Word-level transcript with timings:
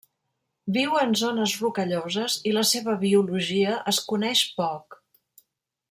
Viu 0.77 0.95
en 1.01 1.11
zones 1.19 1.53
rocalloses, 1.65 2.39
i 2.51 2.55
la 2.57 2.65
seva 2.71 2.97
biologia 3.05 3.77
es 3.93 4.01
coneix 4.13 4.43
poc. 4.61 5.01